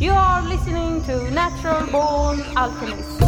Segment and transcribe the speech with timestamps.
[0.00, 3.20] You are listening to Natural Born Alchemist.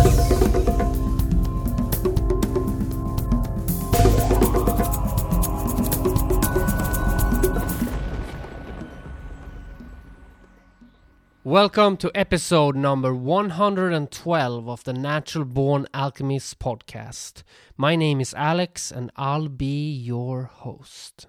[11.45, 17.43] Welcome to episode number 112 of the Natural Born Alchemist podcast.
[17.77, 21.27] My name is Alex and I'll be your host.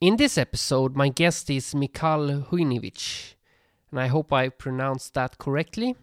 [0.00, 3.33] In this episode, my guest is Michal Huniewicz,
[3.94, 5.94] and I hope I pronounced that correctly.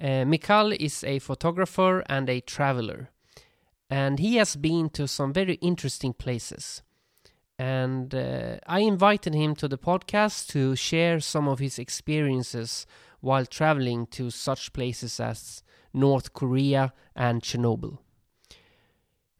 [0.00, 3.08] Uh, Michal is a photographer and a traveler,
[3.88, 6.82] and he has been to some very interesting places
[7.58, 12.86] and uh, I invited him to the podcast to share some of his experiences
[13.20, 15.62] while traveling to such places as
[15.94, 17.98] North Korea and Chernobyl.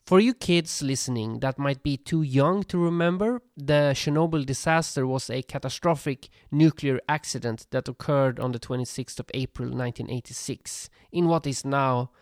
[0.06, 5.28] For you kids listening that might be too young to remember, the Chernobyl disaster was
[5.28, 11.64] a catastrophic nuclear accident that occurred on the 26th of April 1986 in what is
[11.64, 12.12] now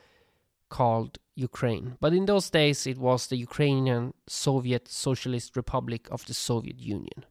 [0.70, 1.98] called Ukraine.
[2.00, 7.26] But in those days, it was the Ukrainian Soviet Socialist Republic of the Soviet Union.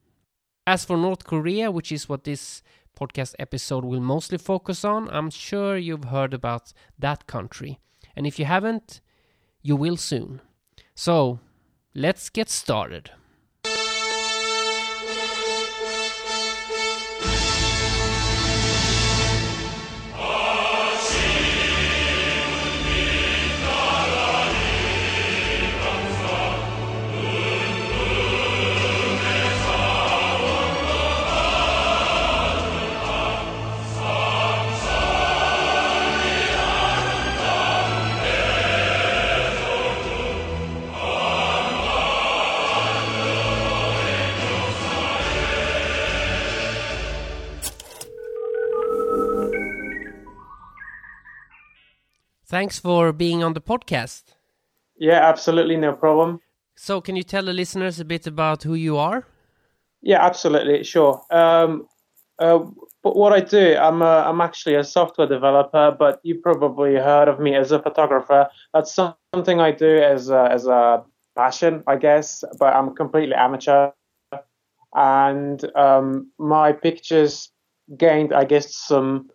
[0.67, 2.61] As for North Korea, which is what this
[2.95, 7.79] podcast episode will mostly focus on, I'm sure you've heard about that country.
[8.15, 9.01] And if you haven't,
[9.63, 10.41] you will soon.
[10.93, 11.39] So,
[11.95, 13.09] let's get started.
[52.53, 54.25] Thanks for being on the podcast.
[54.99, 56.39] Yeah, absolutely, no problem.
[56.75, 59.25] So, can you tell the listeners a bit about who you are?
[60.03, 61.19] Yeah, absolutely, sure.
[61.31, 61.87] Um,
[62.37, 62.59] uh,
[63.01, 67.27] but what I do, I'm a, I'm actually a software developer, but you probably heard
[67.27, 68.47] of me as a photographer.
[68.71, 71.03] That's something I do as a, as a
[71.35, 72.43] passion, I guess.
[72.59, 73.89] But I'm completely amateur,
[74.93, 77.49] and um, my pictures
[77.97, 79.31] gained, I guess, some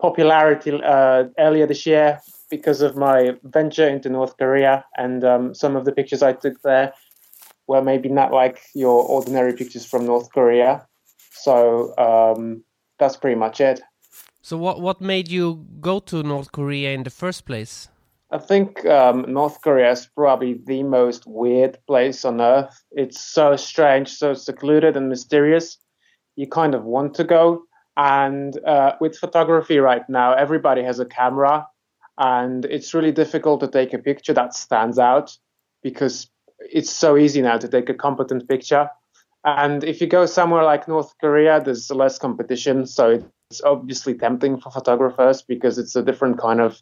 [0.00, 2.20] popularity uh, earlier this year
[2.50, 6.60] because of my venture into North Korea and um, some of the pictures I took
[6.62, 6.92] there
[7.66, 10.86] were maybe not like your ordinary pictures from North Korea.
[11.32, 12.64] So um,
[12.98, 13.80] that's pretty much it.
[14.42, 17.88] So what what made you go to North Korea in the first place?
[18.32, 22.82] I think um, North Korea is probably the most weird place on earth.
[22.92, 25.78] It's so strange, so secluded and mysterious.
[26.36, 27.64] You kind of want to go,
[28.00, 31.68] and uh, with photography right now, everybody has a camera,
[32.16, 35.36] and it's really difficult to take a picture that stands out
[35.82, 36.30] because
[36.60, 38.88] it's so easy now to take a competent picture.
[39.44, 44.58] And if you go somewhere like North Korea, there's less competition, so it's obviously tempting
[44.62, 46.80] for photographers because it's a different kind of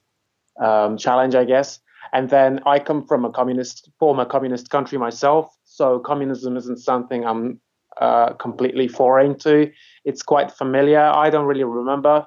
[0.63, 1.81] um, challenge, I guess.
[2.13, 7.27] And then I come from a communist, former communist country myself, so communism isn't something
[7.27, 7.61] I'm
[8.01, 9.71] uh, completely foreign to.
[10.05, 11.01] It's quite familiar.
[11.01, 12.27] I don't really remember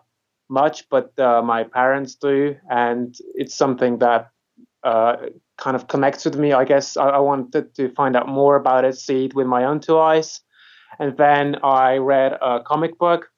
[0.50, 4.30] much, but uh, my parents do, and it's something that
[4.84, 5.16] uh,
[5.58, 6.54] kind of connects with me.
[6.54, 9.64] I guess I, I, wanted to find out more about it, see it with my
[9.64, 10.42] own two eyes,
[11.00, 13.30] and then I read a comic book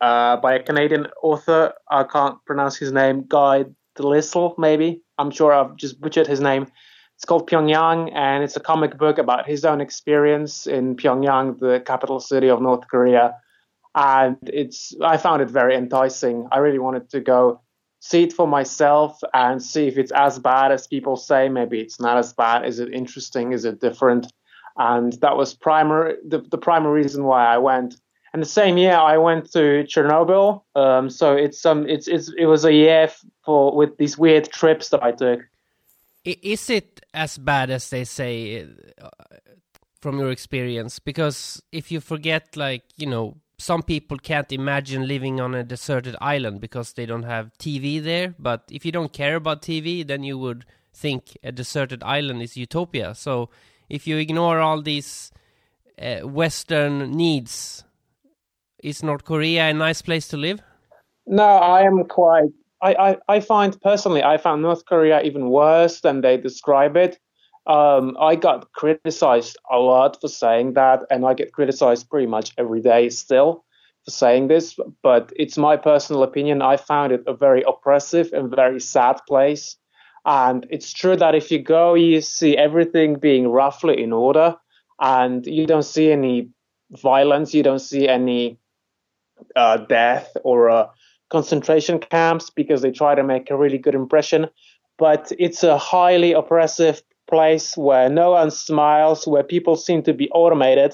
[0.00, 1.72] uh, by a Canadian author.
[1.90, 3.24] I can't pronounce his name.
[3.26, 3.64] Guy
[3.96, 5.02] Delisle, maybe.
[5.18, 6.66] I'm sure I've just butchered his name.
[7.22, 11.80] It's called Pyongyang, and it's a comic book about his own experience in Pyongyang, the
[11.86, 13.36] capital city of North Korea.
[13.94, 16.48] And it's I found it very enticing.
[16.50, 17.60] I really wanted to go
[18.00, 21.48] see it for myself and see if it's as bad as people say.
[21.48, 22.66] Maybe it's not as bad.
[22.66, 23.52] Is it interesting?
[23.52, 24.26] Is it different?
[24.76, 27.94] And that was primary the, the primary reason why I went.
[28.32, 30.64] And the same year I went to Chernobyl.
[30.74, 33.08] Um, so it's um it's, it's it was a year
[33.44, 35.42] for with these weird trips that I took.
[36.24, 38.66] Is it as bad as they say
[39.00, 39.08] uh,
[40.00, 40.98] from your experience?
[40.98, 46.16] Because if you forget, like, you know, some people can't imagine living on a deserted
[46.20, 48.34] island because they don't have TV there.
[48.38, 52.56] But if you don't care about TV, then you would think a deserted island is
[52.56, 53.14] utopia.
[53.14, 53.50] So
[53.88, 55.30] if you ignore all these
[56.00, 57.84] uh, Western needs,
[58.82, 60.60] is North Korea a nice place to live?
[61.26, 62.50] No, I am quite
[62.82, 67.18] I, I, I find personally, I found North Korea even worse than they describe it.
[67.66, 72.52] Um, I got criticized a lot for saying that, and I get criticized pretty much
[72.58, 73.64] every day still
[74.04, 76.60] for saying this, but it's my personal opinion.
[76.60, 79.76] I found it a very oppressive and very sad place.
[80.24, 84.56] And it's true that if you go, you see everything being roughly in order
[85.00, 86.48] and you don't see any
[86.90, 88.58] violence, you don't see any
[89.56, 90.86] uh, death or uh,
[91.32, 94.46] concentration camps because they try to make a really good impression.
[94.98, 100.28] But it's a highly oppressive place where no one smiles, where people seem to be
[100.30, 100.92] automated.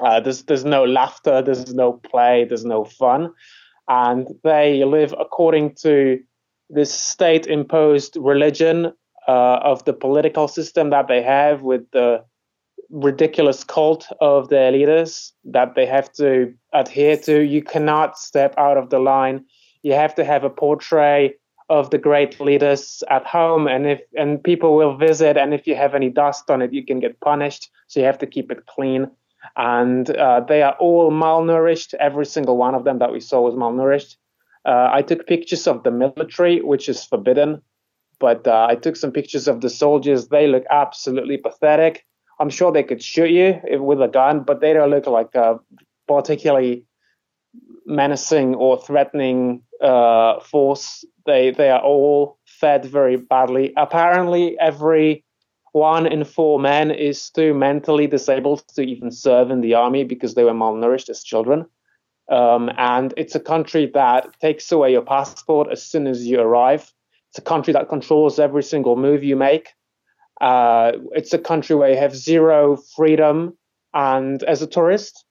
[0.00, 3.32] Uh, there's there's no laughter, there's no play, there's no fun,
[3.88, 6.18] and they live according to
[6.70, 8.92] this state-imposed religion
[9.28, 12.24] uh, of the political system that they have with the
[12.92, 17.40] ridiculous cult of their leaders that they have to adhere to.
[17.40, 19.44] You cannot step out of the line.
[19.82, 24.42] You have to have a portrait of the great leaders at home, and if and
[24.44, 27.70] people will visit, and if you have any dust on it, you can get punished.
[27.86, 29.10] So you have to keep it clean.
[29.56, 31.94] And uh, they are all malnourished.
[31.94, 34.16] Every single one of them that we saw was malnourished.
[34.64, 37.62] Uh, I took pictures of the military, which is forbidden,
[38.20, 40.28] but uh, I took some pictures of the soldiers.
[40.28, 42.04] They look absolutely pathetic.
[42.40, 45.60] I'm sure they could shoot you with a gun, but they don't look like a
[46.08, 46.84] particularly
[47.86, 51.04] menacing or threatening uh, force.
[51.26, 53.72] They they are all fed very badly.
[53.76, 55.24] Apparently, every
[55.72, 60.34] one in four men is too mentally disabled to even serve in the army because
[60.34, 61.66] they were malnourished as children.
[62.30, 66.92] Um, and it's a country that takes away your passport as soon as you arrive.
[67.30, 69.70] It's a country that controls every single move you make.
[70.40, 73.56] Uh, it's a country where you have zero freedom
[73.94, 75.24] and as a tourist,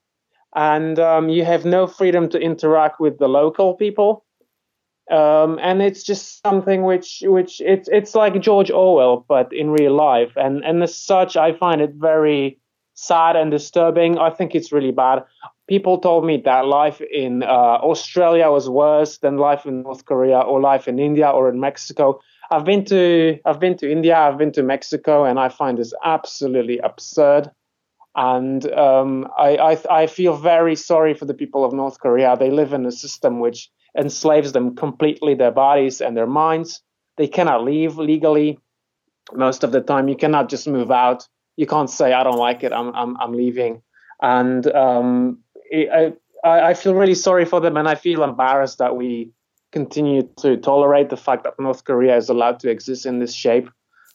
[0.54, 4.24] and um, you have no freedom to interact with the local people.
[5.10, 9.94] Um, and it's just something which which it's it's like George Orwell, but in real
[9.94, 10.32] life.
[10.36, 12.58] And and as such, I find it very
[12.94, 14.18] sad and disturbing.
[14.18, 15.24] I think it's really bad.
[15.68, 20.40] People told me that life in uh, Australia was worse than life in North Korea
[20.40, 22.20] or life in India or in Mexico.
[22.52, 25.94] I've been to I've been to India, I've been to Mexico, and I find this
[26.04, 27.50] absolutely absurd.
[28.14, 32.36] And um, I, I I feel very sorry for the people of North Korea.
[32.36, 36.82] They live in a system which enslaves them completely, their bodies and their minds.
[37.16, 38.58] They cannot leave legally
[39.32, 40.08] most of the time.
[40.08, 41.26] You cannot just move out.
[41.56, 42.72] You can't say I don't like it.
[42.72, 43.80] I'm I'm I'm leaving.
[44.20, 45.38] And um,
[45.72, 46.12] I
[46.44, 49.32] I feel really sorry for them, and I feel embarrassed that we
[49.72, 53.68] continue to tolerate the fact that North Korea is allowed to exist in this shape.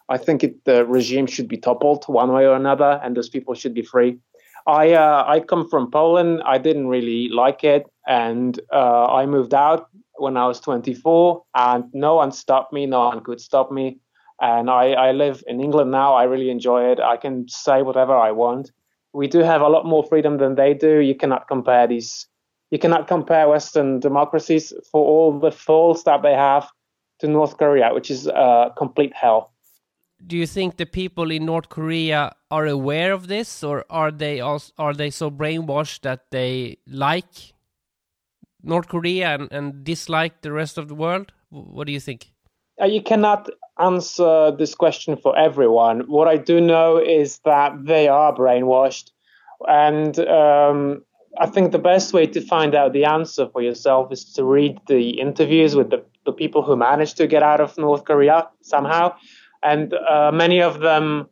[0.09, 3.56] I think it, the regime should be toppled one way or another, and those people
[3.56, 4.19] should be free.
[4.65, 6.42] I uh, I come from Poland.
[6.45, 11.86] I didn't really like it, and uh, I moved out when I was 24, and
[11.94, 12.86] no one stopped me.
[12.86, 14.00] No one could stop me.
[14.39, 16.13] And I, I live in England now.
[16.13, 17.00] I really enjoy it.
[17.00, 18.71] I can say whatever I want.
[19.13, 21.00] We do have a lot more freedom than they do.
[21.00, 22.27] You cannot compare these
[22.71, 26.69] you cannot compare Western democracies for all the faults that they have
[27.19, 29.51] to North Korea, which is uh, complete hell.
[30.25, 34.39] Do you think the people in North Korea are aware of this, or are they
[34.39, 37.53] also, are they so brainwashed that they like
[38.63, 41.31] North Korea and, and dislike the rest of the world?
[41.49, 42.31] What do you think?
[42.81, 43.49] Uh, you cannot
[43.79, 46.01] answer this question for everyone.
[46.07, 49.11] What I do know is that they are brainwashed,
[49.67, 51.03] and um,
[51.39, 54.80] I think the best way to find out the answer for yourself is to read
[54.87, 59.16] the interviews with the, the people who managed to get out of North Korea somehow.
[59.61, 61.30] And uh, many of them,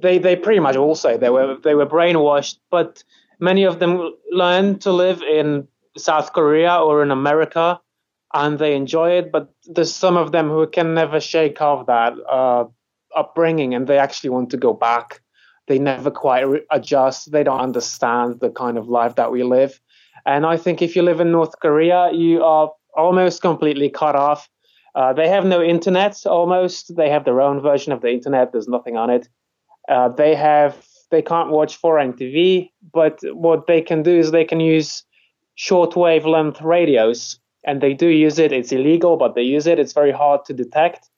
[0.00, 3.04] they, they pretty much all say they were, they were brainwashed, but
[3.38, 7.80] many of them learned to live in South Korea or in America
[8.32, 9.30] and they enjoy it.
[9.32, 12.64] But there's some of them who can never shake off that uh,
[13.16, 15.20] upbringing and they actually want to go back
[15.70, 17.30] they never quite adjust.
[17.30, 19.80] They don't understand the kind of life that we live.
[20.26, 24.48] And I think if you live in North Korea, you are almost completely cut off.
[24.96, 26.96] Uh, they have no internet almost.
[26.96, 28.50] They have their own version of the internet.
[28.50, 29.28] There's nothing on it.
[29.88, 30.74] Uh, they have
[31.12, 35.04] they can't watch foreign TV, but what they can do is they can use
[35.54, 38.50] short wavelength radios, and they do use it.
[38.52, 39.78] It's illegal, but they use it.
[39.78, 41.08] It's very hard to detect.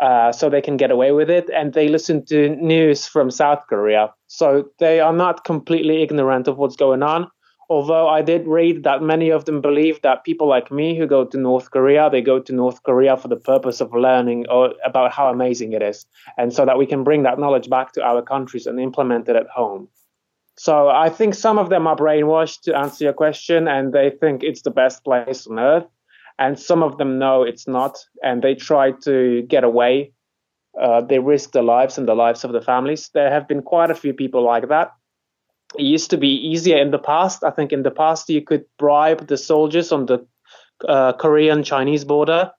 [0.00, 1.50] Uh, so they can get away with it.
[1.50, 4.12] And they listen to news from South Korea.
[4.28, 7.30] So they are not completely ignorant of what's going on.
[7.68, 11.24] Although I did read that many of them believe that people like me who go
[11.24, 15.12] to North Korea, they go to North Korea for the purpose of learning or about
[15.12, 16.04] how amazing it is.
[16.36, 19.36] And so that we can bring that knowledge back to our countries and implement it
[19.36, 19.86] at home.
[20.56, 24.42] So I think some of them are brainwashed to answer your question and they think
[24.42, 25.86] it's the best place on earth
[26.40, 30.12] and some of them know it's not, and they try to get away.
[30.80, 33.10] Uh, they risk their lives and the lives of the families.
[33.14, 34.92] There have been quite a few people like that.
[35.78, 37.44] it used to be easier in the past.
[37.44, 40.26] I think in the past you could bribe the soldiers on the
[40.88, 42.52] uh, Korean Chinese border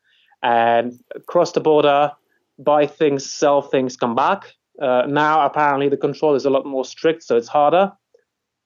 [0.43, 0.93] and
[1.27, 2.11] cross the border,
[2.59, 4.53] buy things, sell things, come back.
[4.81, 7.91] Uh, now apparently the control is a lot more strict, so it's harder.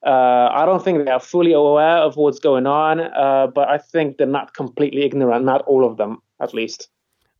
[0.05, 3.79] Uh, I don't think they are fully aware of what's going on, uh, but I
[3.79, 6.89] think they're not completely ignorant, not all of them, at least.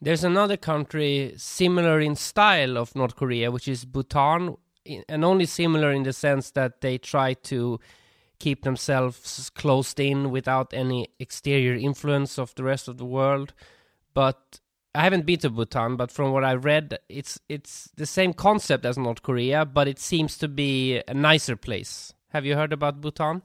[0.02, 4.58] There's another country similar in style of North Korea, which is Bhutan,
[5.08, 7.80] and only similar in the sense that they try to
[8.40, 13.54] keep themselves closed in without any exterior influence of the rest of the world.
[14.14, 14.60] But
[14.94, 18.86] I haven't been to Bhutan, but from what I read, it's it's the same concept
[18.86, 22.14] as North Korea, but it seems to be a nicer place.
[22.36, 23.44] Have you heard about Bhutan?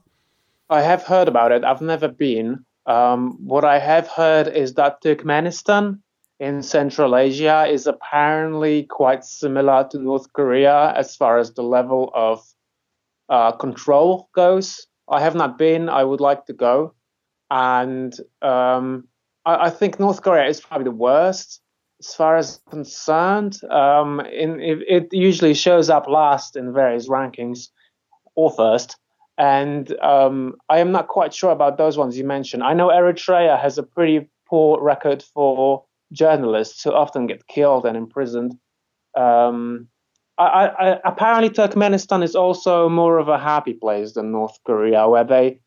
[0.69, 1.63] I have heard about it.
[1.63, 2.65] I've never been.
[2.85, 6.01] Um, what I have heard is that Turkmenistan
[6.41, 12.11] in Central Asia is apparently quite similar to North Korea as far as the level
[12.13, 12.43] of
[13.29, 14.87] uh, control goes.
[15.07, 15.87] I have not been.
[15.87, 16.93] I would like to go,
[17.49, 19.07] and um,
[19.45, 21.61] I, I, think North Korea is probably the worst
[22.01, 23.63] as far as concerned.
[23.69, 27.69] Um, in, it, it, usually shows up last in various rankings,
[28.35, 28.97] or first.
[29.37, 32.63] And um, I am not quite sure about those ones you mentioned.
[32.63, 37.97] I know Eritrea has a pretty poor record for journalists who often get killed and
[37.97, 38.57] imprisoned.
[39.17, 39.87] Um,
[40.37, 45.23] I, I, apparently, Turkmenistan is also more of a happy place than North Korea, where
[45.23, 45.59] they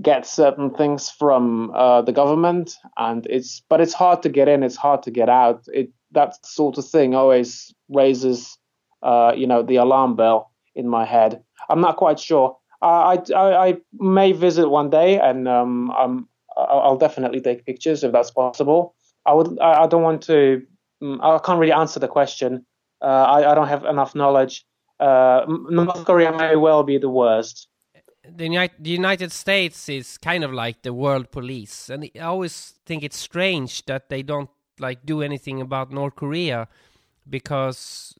[0.00, 4.62] get certain things from uh, the government, and it's but it's hard to get in,
[4.62, 5.64] it's hard to get out.
[5.72, 8.58] It that sort of thing always raises,
[9.02, 11.42] uh, you know, the alarm bell in my head.
[11.68, 12.56] I'm not quite sure.
[12.82, 18.12] I I, I may visit one day, and um, I'm, I'll definitely take pictures if
[18.12, 18.94] that's possible.
[19.26, 19.58] I would.
[19.60, 20.62] I, I don't want to.
[21.02, 22.66] Mm, I can't really answer the question
[23.04, 24.64] uh, I, I, don't have enough knowledge.
[24.98, 27.68] Uh, North Korea may well be the worst.
[28.26, 32.74] The United, the United States is kind of like the world police, and I always
[32.86, 36.68] think it's strange that they don't like do anything about North Korea
[37.28, 38.14] because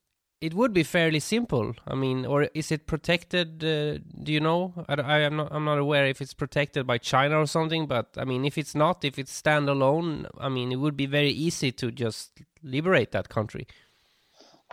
[0.44, 1.74] it would be fairly simple.
[1.88, 3.64] I mean, or is it protected?
[3.64, 4.74] Uh, do you know?
[4.88, 5.48] I, I, am not.
[5.50, 7.86] I'm not aware if it's protected by China or something.
[7.86, 11.30] But I mean, if it's not, if it's standalone, I mean, it would be very
[11.30, 13.66] easy to just liberate that country.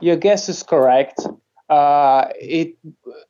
[0.01, 1.19] Your guess is correct.
[1.69, 2.75] Uh, it,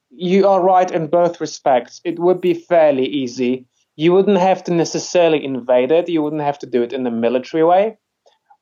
[0.10, 2.01] you are right in both respects.
[2.03, 3.67] It would be fairly easy.
[3.95, 6.10] You wouldn't have to necessarily invade it.
[6.10, 7.98] You wouldn't have to do it in a military way.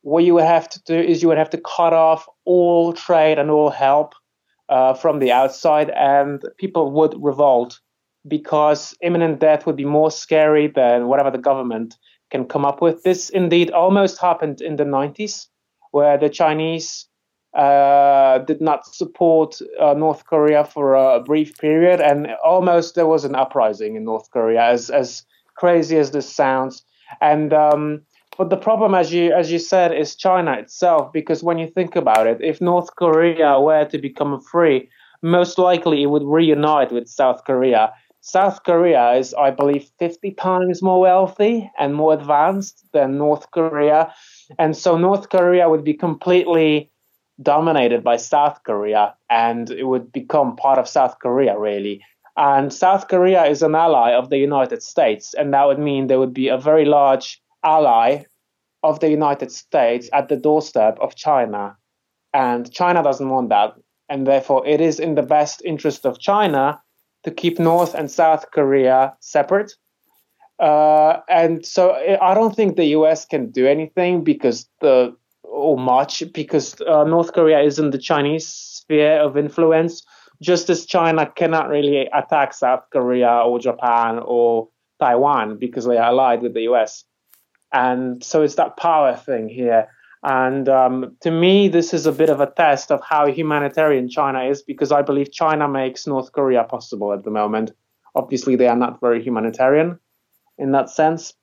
[0.02, 3.38] What you would have to do is you would have to cut off all trade
[3.38, 4.14] and all help
[4.70, 7.80] uh, from the outside, and people would revolt
[8.28, 11.96] because imminent death would be more scary than whatever the government
[12.32, 13.04] can come up with.
[13.04, 15.48] This indeed almost happened in the 90s,
[15.92, 17.08] where the Chinese
[17.58, 23.26] uh, did not support uh, North Korea for a brief period, and almost there was
[23.26, 25.24] an uprising in North Korea, as as
[25.56, 26.84] crazy as this sounds.
[27.22, 28.04] And um,
[28.40, 31.98] but the problem, as you as you said, is China itself, because when you think
[31.98, 34.90] about it, if North Korea were to become free,
[35.22, 37.92] most likely it would reunite with South Korea.
[38.22, 44.14] South Korea is, I believe, 50 times more wealthy and more advanced than North Korea.
[44.58, 46.92] And so North Korea would be completely
[47.42, 52.02] dominated by South Korea and it would become part of South Korea, really.
[52.38, 56.20] And South Korea is an ally of the United States, and that would mean there
[56.20, 58.24] would be a very large ally
[58.84, 61.76] of the United States at the doorstep of China.
[62.34, 63.74] And China doesn't want that.
[64.08, 66.82] And therefore, it is in the best interest of China
[67.24, 69.74] to keep North and South Korea separate.
[70.60, 76.24] Uh, and so I don't think the US can do anything because the or much
[76.34, 80.04] because uh, North Korea is in the Chinese sphere of influence,
[80.42, 84.70] just as China cannot really attack South Korea or Japan or
[85.00, 87.04] Taiwan because they are allied with the US.
[87.72, 89.88] And so it's that power thing here.
[90.24, 94.44] And um, to me, this is a bit of a test of how humanitarian China
[94.44, 97.72] is because I believe China makes North Korea possible at the moment.
[98.16, 100.00] Obviously, they are not very humanitarian
[100.58, 101.34] in that sense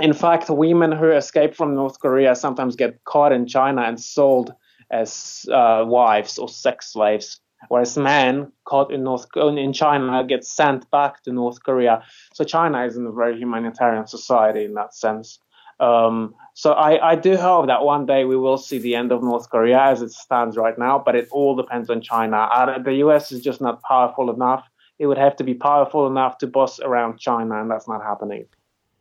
[0.00, 4.52] in fact, women who escape from North Korea sometimes get caught in China and sold
[4.90, 10.88] as uh, wives or sex slaves, whereas men caught in North in China get sent
[10.90, 12.04] back to North Korea.
[12.32, 15.40] So China isn't a very humanitarian society in that sense.
[15.80, 19.22] Um, so I, I do hope that one day we will see the end of
[19.22, 22.36] North Korea as it stands right now, but it all depends on China.
[22.36, 24.64] Uh, the US is just not powerful enough.
[24.98, 28.46] It would have to be powerful enough to boss around China, and that's not happening.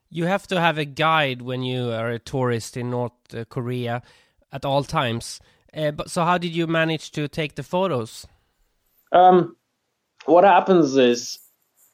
[0.10, 4.04] You have to have a guide when you are a tourist in North uh, Korea
[4.52, 5.40] at all times.
[5.76, 8.28] Uh, but so, how did you manage to take the photos?
[9.12, 9.56] Um,
[10.26, 11.40] what happens is,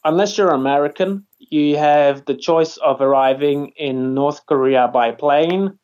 [0.05, 5.77] unless you're American, you have the choice of arriving in North Korea by plane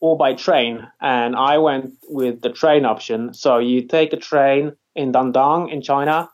[0.00, 0.86] or by train.
[1.00, 3.34] And I went with the train option.
[3.34, 6.28] So you take a train in Dandong in China.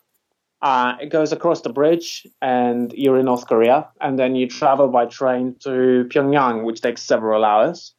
[0.61, 3.89] Uh, it goes across the bridge and you're in North Korea.
[4.01, 7.95] And then you travel by train to Pyongyang, which takes several hours.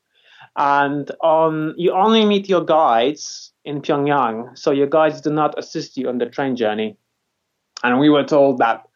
[0.55, 4.57] And on, you only meet your guides in Pyongyang.
[4.57, 6.97] So your guides do not assist you on the train journey.
[7.83, 8.88] And we were told that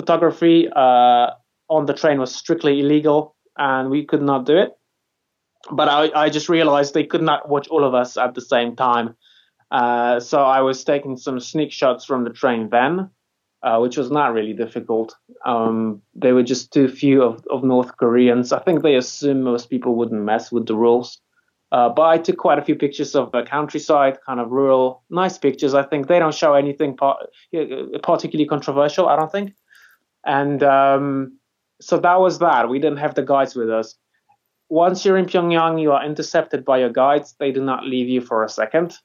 [0.00, 1.26] photography uh,
[1.68, 4.70] on the train was strictly illegal and we could not do it.
[5.70, 8.76] But I, I just realized they could not watch all of us at the same
[8.76, 9.14] time.
[9.70, 13.10] Uh, so I was taking some sneak shots from the train then,
[13.62, 15.14] uh, which was not really difficult.
[15.44, 18.52] Um, there were just too few of, of North Koreans.
[18.52, 21.20] I think they assume most people wouldn't mess with the rules.
[21.72, 25.38] Uh, but I took quite a few pictures of the countryside, kind of rural, nice
[25.38, 25.72] pictures.
[25.74, 27.18] I think they don't show anything part,
[28.02, 29.52] particularly controversial, I don't think.
[30.24, 31.38] And um,
[31.80, 32.68] so that was that.
[32.68, 33.96] We didn't have the guides with us.
[34.68, 37.34] Once you're in Pyongyang, you are intercepted by your guides.
[37.38, 38.96] They do not leave you for a second.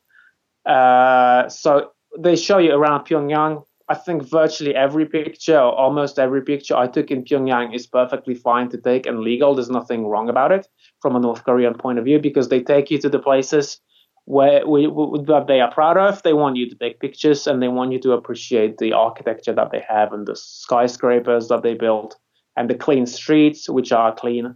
[0.65, 3.65] Uh, so they show you around Pyongyang.
[3.87, 8.33] I think virtually every picture, or almost every picture I took in Pyongyang is perfectly
[8.33, 9.53] fine to take and legal.
[9.53, 10.67] There's nothing wrong about it
[11.01, 13.79] from a North Korean point of view because they take you to the places
[14.25, 16.21] where that they are proud of.
[16.23, 19.71] They want you to take pictures and they want you to appreciate the architecture that
[19.71, 22.15] they have and the skyscrapers that they built
[22.57, 24.55] and the clean streets, which are clean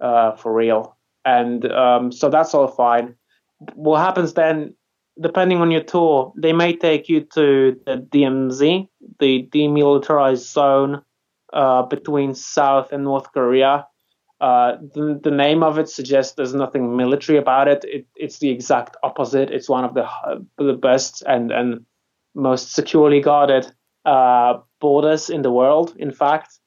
[0.00, 0.96] uh, for real.
[1.24, 3.14] And um, so that's all fine.
[3.74, 4.74] What happens then
[5.20, 8.88] depending on your tour, they may take you to the DMZ,
[9.20, 11.02] the demilitarized zone
[11.52, 13.86] uh, between South and North Korea.
[14.44, 17.82] Uh, the, the, name of it suggests there's nothing military about it.
[17.88, 18.06] it.
[18.14, 19.50] It's the exact opposite.
[19.50, 20.06] It's one of the
[20.58, 21.86] the best and and
[22.34, 23.72] most securely guarded
[24.04, 25.96] uh, borders in the world.
[25.96, 26.58] In fact,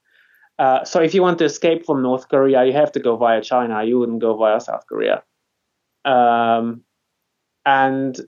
[0.57, 3.41] uh, so if you want to escape from North Korea, you have to go via
[3.43, 3.84] China.
[3.84, 5.22] You wouldn't go via South Korea.
[6.03, 6.81] Um,
[7.63, 8.20] and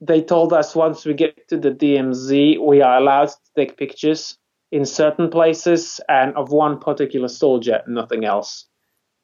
[0.00, 4.38] they told us once we get to the DMZ, we are allowed to take pictures
[4.70, 8.68] in certain places and of one particular soldier, nothing else.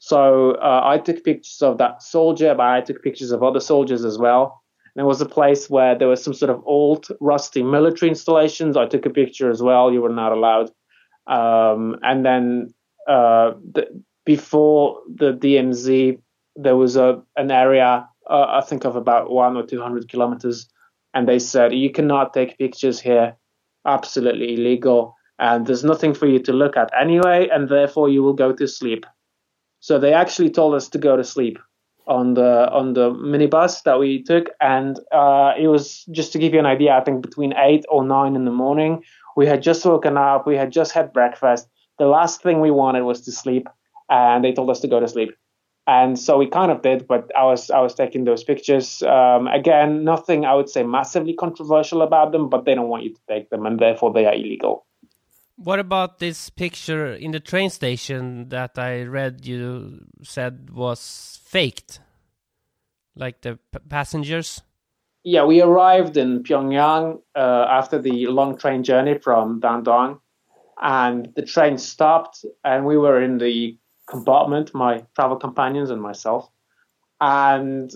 [0.01, 4.05] So uh, I took pictures of that soldier, but I took pictures of other soldiers
[4.05, 4.63] as well.
[4.97, 8.77] There was a place where there was some sort of old, rusty military installations.
[8.77, 9.93] I took a picture as well.
[9.93, 10.71] You were not allowed.
[11.27, 12.75] Um, and then
[13.07, 16.21] uh, the, before the DMZ,
[16.57, 20.69] there was a an area uh, I think of about one or two hundred kilometers,
[21.13, 23.37] and they said you cannot take pictures here,
[23.87, 28.35] absolutely illegal, and there's nothing for you to look at anyway, and therefore you will
[28.35, 29.05] go to sleep.
[29.81, 31.59] So they actually told us to go to sleep
[32.07, 36.53] on the on the minibus that we took, and uh, it was just to give
[36.53, 36.93] you an idea.
[36.93, 39.03] I think between eight or nine in the morning,
[39.37, 41.69] we had just woken up, we had just had breakfast.
[41.99, 43.69] The last thing we wanted was to sleep,
[44.09, 45.31] and they told us to go to sleep
[45.87, 49.47] and so we kind of did but i was i was taking those pictures um,
[49.49, 53.21] again nothing i would say massively controversial about them but they don't want you to
[53.29, 54.87] take them and therefore they are illegal
[55.63, 62.01] what about this picture in the train station that i read you said was faked
[63.15, 64.63] like the passengers
[65.23, 70.19] yeah we arrived in pyongyang uh, after the long train journey from dandong
[70.81, 73.77] and the train stopped and we were in the
[74.11, 76.51] compartment, my travel companions and myself,
[77.21, 77.91] and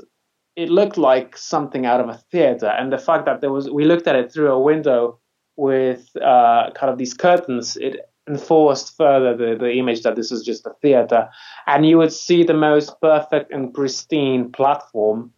[0.57, 2.69] it looked like something out of a theater.
[2.69, 5.19] And the fact that there was, we looked at it through a window
[5.57, 10.43] with uh, kind of these curtains, it enforced further the, the image that this is
[10.43, 11.29] just a theater.
[11.67, 15.33] And you would see the most perfect and pristine platform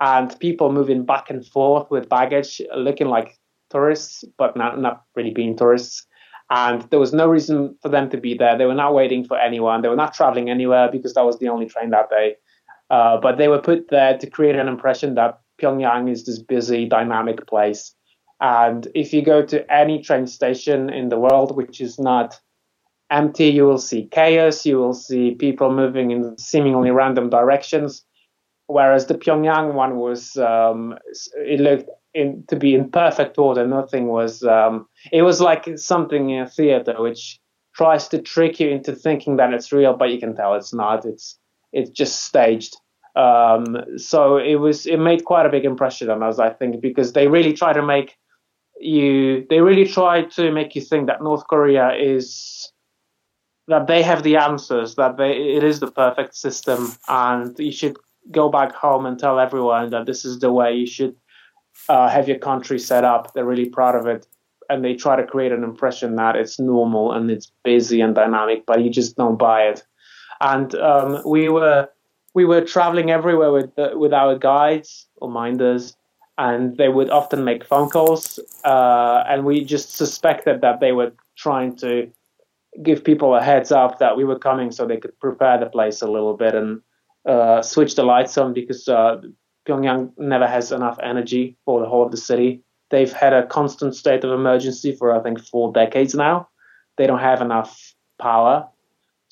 [0.00, 3.38] and people moving back and forth with baggage, looking like
[3.70, 6.06] tourists, but not, not really being tourists
[6.50, 8.56] and there was no reason for them to be there.
[8.56, 9.82] They were not waiting for anyone.
[9.82, 12.36] They were not traveling anywhere because that was the only train that day.
[12.88, 16.86] Uh, but they were put there to create an impression that Pyongyang is this busy,
[16.86, 17.95] dynamic place.
[18.40, 22.38] And if you go to any train station in the world which is not
[23.10, 24.66] empty, you will see chaos.
[24.66, 28.04] You will see people moving in seemingly random directions.
[28.66, 30.98] Whereas the Pyongyang one was, um,
[31.36, 33.66] it looked in, to be in perfect order.
[33.66, 34.42] Nothing was.
[34.42, 37.38] Um, it was like something in a theater which
[37.74, 41.04] tries to trick you into thinking that it's real, but you can tell it's not.
[41.04, 41.38] It's
[41.72, 42.76] it's just staged.
[43.14, 44.86] Um, so it was.
[44.86, 47.82] It made quite a big impression on us, I think, because they really try to
[47.82, 48.16] make
[48.80, 49.46] you.
[49.48, 52.72] They really try to make you think that North Korea is
[53.68, 57.96] that they have the answers, that they it is the perfect system, and you should
[58.30, 61.14] go back home and tell everyone that this is the way you should
[61.88, 63.32] uh, have your country set up.
[63.32, 64.26] They're really proud of it.
[64.68, 68.64] and they try to create an impression that it's normal and it's busy and dynamic,
[68.66, 69.82] but you just don't buy it.
[70.40, 71.88] And um, we were
[72.34, 75.96] we were traveling everywhere with with our guides or minders,
[76.38, 81.12] and they would often make phone calls, uh, and we just suspected that they were
[81.36, 82.10] trying to
[82.82, 86.02] give people a heads up that we were coming so they could prepare the place
[86.02, 86.80] a little bit and
[87.26, 89.20] uh, switch the lights on because uh,
[89.66, 92.62] Pyongyang never has enough energy for the whole of the city.
[92.90, 96.48] They've had a constant state of emergency for I think four decades now.
[96.98, 98.68] They don't have enough power.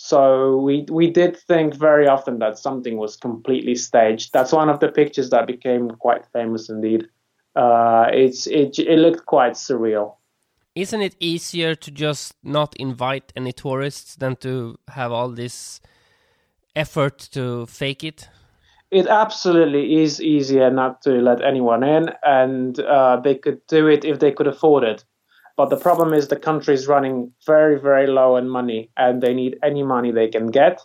[0.04, 4.34] So we we did think very often that something was completely staged.
[4.34, 7.08] That's one of the pictures that became quite famous indeed.
[7.56, 10.16] Uh, it's it it looked quite surreal.
[10.74, 15.80] Isn't it easier to just not invite any tourists than to have all this
[16.76, 18.28] effort to fake it?
[18.90, 24.04] It absolutely is easier not to let anyone in, and uh, they could do it
[24.04, 25.02] if they could afford it.
[25.56, 29.34] But the problem is the country is running very, very low on money, and they
[29.34, 30.80] need any money they can get.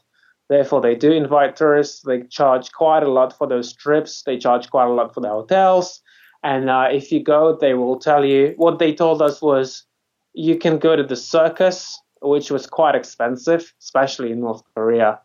[0.48, 2.02] Therefore, they do invite tourists.
[2.02, 4.24] They charge quite a lot for those trips.
[4.24, 6.02] They charge quite a lot for the hotels.
[6.44, 9.86] And uh, if you go, they will tell you what they told us was
[10.34, 15.20] you can go to the circus, which was quite expensive, especially in North Korea.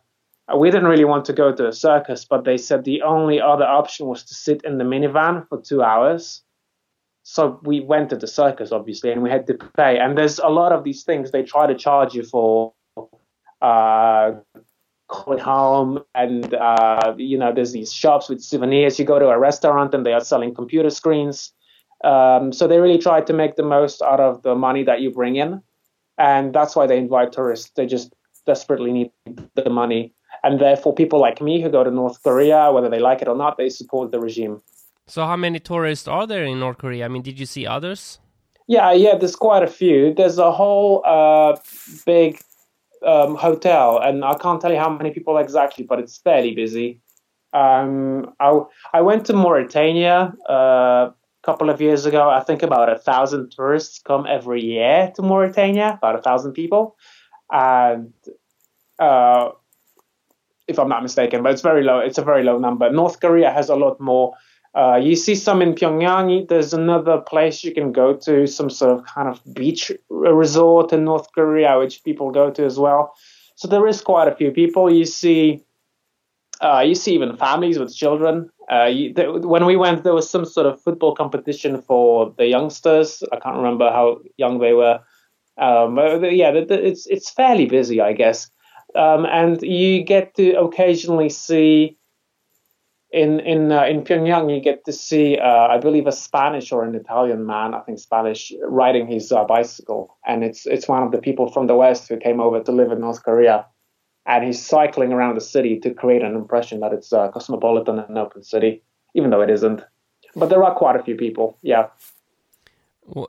[0.51, 3.41] Uh, we didn't really want to go to a circus, but they said the only
[3.41, 6.43] other option was to sit in the minivan for two hours.
[7.27, 9.97] So we went to the circus, obviously, and we had to pay.
[9.97, 12.73] And there's a lot of these things they try to charge you for.
[13.61, 14.33] Uh,
[15.07, 18.99] calling home and uh, you know there's these shops with souvenirs.
[18.99, 21.51] You go to a restaurant and they are selling computer screens.
[22.03, 25.11] Um, so they really try to make the most out of the money that you
[25.11, 25.61] bring in.
[26.17, 27.71] And that's why they invite tourists.
[27.75, 28.13] They just
[28.45, 29.11] desperately need
[29.55, 30.13] the money.
[30.43, 33.35] And therefore people like me who go to north korea whether they like it or
[33.35, 34.61] not they support the regime
[35.07, 38.19] so how many tourists are there in north korea i mean did you see others
[38.67, 41.55] yeah yeah there's quite a few there's a whole uh,
[42.05, 42.39] big
[43.05, 47.01] um, hotel, and I can't tell you how many people exactly, but it's fairly busy.
[47.53, 48.59] Um, I,
[48.93, 51.13] I went to Mauritania uh, a
[51.43, 52.29] couple of years ago.
[52.29, 56.97] I think about a thousand tourists come every year to Mauritania, about a thousand people,
[57.51, 58.13] and
[58.99, 59.49] uh,
[60.67, 61.99] if I'm not mistaken, but it's very low.
[61.99, 62.91] It's a very low number.
[62.91, 64.33] North Korea has a lot more
[64.75, 66.49] uh, you see some in Pyongyang.
[66.49, 71.05] There's another place you can go to, some sort of kind of beach resort in
[71.05, 73.15] North Korea, which people go to as well.
[73.55, 74.91] So there is quite a few people.
[74.91, 75.63] You see,
[76.59, 78.49] uh, you see even families with children.
[78.69, 83.23] Uh, you, when we went, there was some sort of football competition for the youngsters.
[83.31, 84.99] I can't remember how young they were.
[85.57, 88.51] Um, yeah, it's it's fairly busy, I guess.
[88.93, 91.97] Um, and you get to occasionally see
[93.15, 96.83] in in uh, in Pyongyang, you get to see, uh, I believe, a Spanish or
[96.83, 101.11] an Italian man, I think Spanish, riding his uh, bicycle, and it's it's one of
[101.11, 103.65] the people from the West who came over to live in North Korea,
[104.25, 108.17] and he's cycling around the city to create an impression that it's a cosmopolitan and
[108.17, 109.81] open city, even though it isn't.
[110.35, 111.87] But there are quite a few people, yeah.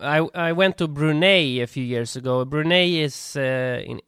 [0.01, 2.45] I I went to Brunei a few years ago.
[2.45, 4.01] Brunei is uh, in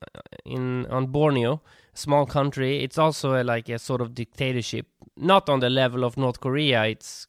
[0.45, 1.61] in on Borneo,
[1.95, 2.83] a small country.
[2.83, 4.87] It's also a, like a sort of dictatorship,
[5.19, 6.85] not on the level of North Korea.
[6.85, 7.27] It's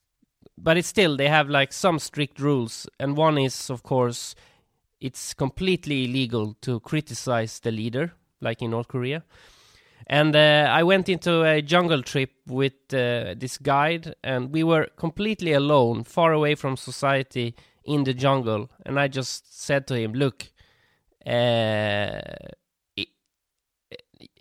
[0.58, 4.36] but it's still they have like some strict rules, and one is of course
[5.00, 9.24] it's completely illegal to criticize the leader, like in North Korea.
[10.08, 14.88] And uh, I went into a jungle trip with uh, this guide, and we were
[14.98, 18.70] completely alone, far away from society in the jungle.
[18.86, 20.52] And I just said to him, "Look,
[21.26, 22.20] uh,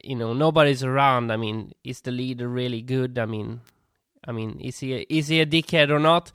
[0.09, 1.31] you know nobody's around.
[1.31, 3.19] I mean, is the leader really good?
[3.19, 3.61] I mean,
[4.27, 6.33] I mean, is he a, is he a dickhead or not?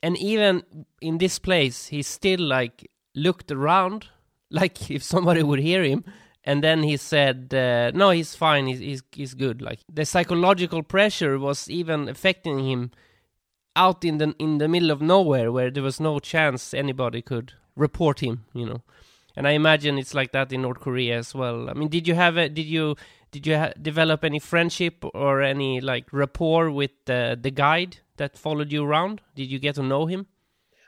[0.00, 0.62] And even
[1.00, 4.06] in this place, he still like looked around,
[4.50, 6.04] like if somebody would hear him.
[6.44, 8.68] And then he said, uh, "No, he's fine.
[8.68, 12.92] He's, he's he's good." Like the psychological pressure was even affecting him
[13.74, 17.54] out in the in the middle of nowhere, where there was no chance anybody could
[17.74, 18.44] report him.
[18.54, 18.82] You know
[19.36, 21.70] and I imagine it's like that in North Korea as well.
[21.70, 22.96] I mean, did you have a, did you
[23.30, 28.36] did you ha- develop any friendship or any like rapport with the the guide that
[28.36, 29.20] followed you around?
[29.34, 30.26] Did you get to know him?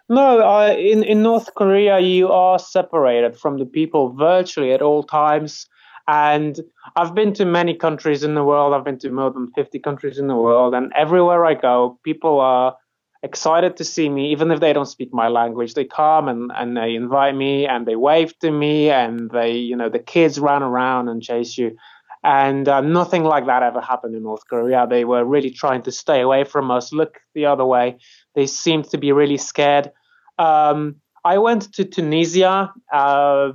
[0.08, 5.02] No, uh, in in North Korea you are separated from the people virtually at all
[5.02, 5.66] times.
[6.08, 6.58] And
[6.96, 8.74] I've been to many countries in the world.
[8.74, 12.40] I've been to more than 50 countries in the world, and everywhere I go, people
[12.40, 12.76] are
[13.22, 15.74] excited to see me, even if they don't speak my language.
[15.74, 19.76] They come and, and they invite me and they wave to me and they, you
[19.76, 21.76] know, the kids run around and chase you.
[22.24, 24.86] And uh, nothing like that ever happened in North Korea.
[24.88, 27.98] They were really trying to stay away from us, look the other way.
[28.34, 29.90] They seemed to be really scared.
[30.38, 33.52] Um, I went to Tunisia uh,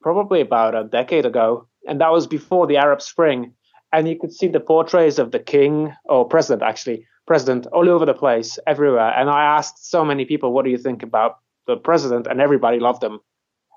[0.00, 3.52] probably about a decade ago, and that was before the Arab Spring.
[3.92, 8.06] And you could see the portraits of the king or president, actually, president, all over
[8.06, 9.12] the place, everywhere.
[9.18, 11.32] And I asked so many people, "What do you think about
[11.68, 13.20] the president?" And everybody loved him.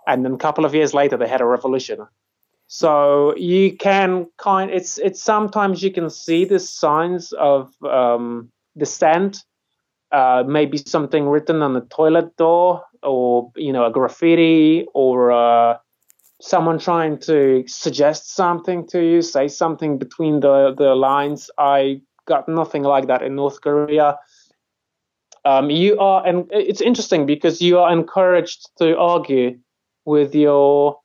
[0.07, 1.99] And then a couple of years later, they had a revolution.
[2.67, 9.43] So you can kind, it's it's sometimes you can see the signs of um, dissent.
[10.11, 15.77] Uh, maybe something written on the toilet door or you know a graffiti or uh,
[16.41, 21.49] someone trying to suggest something to you, say something between the the lines.
[21.57, 24.17] I got nothing like that in North Korea.
[25.43, 29.57] Um, you are, and it's interesting because you are encouraged to argue
[30.05, 30.99] with your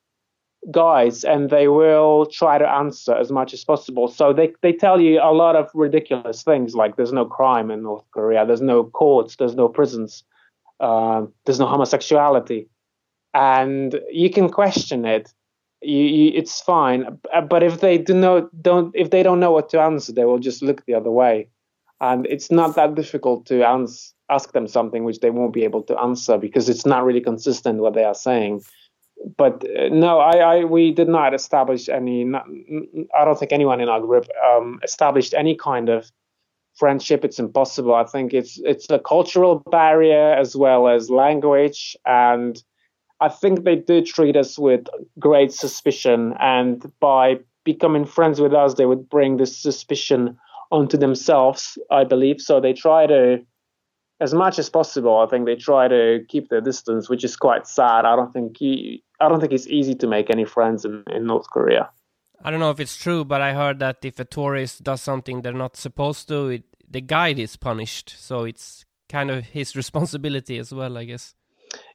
[0.71, 4.09] guides, and they will try to answer as much as possible.
[4.09, 7.83] So they they tell you a lot of ridiculous things, like there's no crime in
[7.83, 10.25] North Korea, there's no courts, there's no prisons
[10.81, 12.69] uh, there's no homosexuality,
[13.35, 15.33] and you can question it.
[15.83, 19.69] You, you, it's fine, but if they do not don't if they don't know what
[19.71, 21.49] to answer, they will just look the other way,
[22.01, 25.83] and it's not that difficult to ans- ask them something which they won't be able
[25.83, 28.63] to answer because it's not really consistent what they are saying.
[29.37, 32.25] But uh, no, I, I, we did not establish any.
[32.25, 32.47] Not,
[33.19, 36.11] I don't think anyone in our group um, established any kind of
[36.75, 37.25] friendship.
[37.25, 37.95] It's impossible.
[37.95, 42.63] I think it's it's a cultural barrier as well as language and
[43.21, 44.87] i think they do treat us with
[45.19, 50.37] great suspicion and by becoming friends with us they would bring this suspicion
[50.71, 53.39] onto themselves i believe so they try to
[54.21, 57.67] as much as possible i think they try to keep their distance which is quite
[57.67, 61.03] sad i don't think he, i don't think it's easy to make any friends in,
[61.13, 61.89] in north korea
[62.43, 65.43] I don't know if it's true, but I heard that if a tourist does something
[65.43, 68.15] they're not supposed to, it, the guide is punished.
[68.19, 71.35] So it's kind of his responsibility as well, I guess.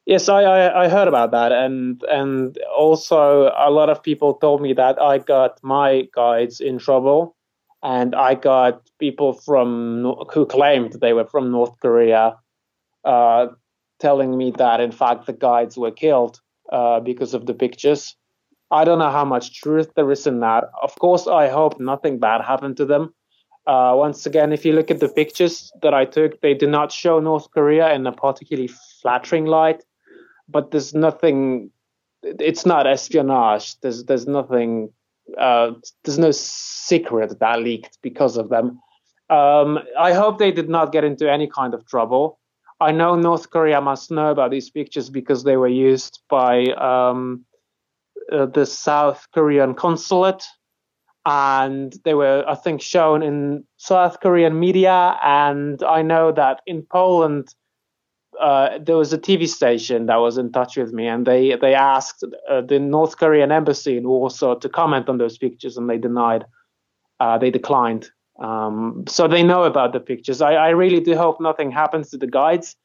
[0.06, 4.60] Yes, I, I, I, heard about that, and and also a lot of people told
[4.60, 7.36] me that I got my guides in trouble,
[7.84, 12.36] and I got people from who claimed they were from North Korea,
[13.06, 13.48] uh,
[14.00, 18.16] telling me that in fact the guides were killed uh, because of the pictures.
[18.72, 20.64] I don't know how much truth there is in that.
[20.82, 23.14] Of course, I hope nothing bad happened to them.
[23.68, 26.92] Uh, once again, if you look at the pictures that I took, they do not
[26.92, 28.70] show North Korea in a particularly
[29.02, 29.84] flattering light.
[30.52, 31.72] But there's nothing.
[32.24, 33.80] It's not espionage.
[33.82, 34.92] There's there's nothing.
[35.38, 35.72] Uh,
[36.04, 38.80] there's no secret that leaked because of them.
[39.30, 42.40] Um, I hope they did not get into any kind of trouble.
[42.82, 47.46] I know North Korea must know about these pictures because they were used by um,
[48.32, 50.44] uh, the South Korean consulate,
[51.26, 55.18] and they were, I think, shown in South Korean media.
[55.24, 57.54] And I know that in Poland,
[58.40, 61.74] uh, there was a TV station that was in touch with me, and they they
[61.74, 65.98] asked uh, the North Korean embassy in Warsaw to comment on those pictures, and they
[65.98, 66.46] denied,
[67.20, 68.10] uh, they declined.
[68.42, 70.42] Um, so they know about the pictures.
[70.42, 72.76] I, I, really do hope nothing happens to the guides.